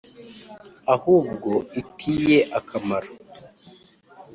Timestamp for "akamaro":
2.59-3.09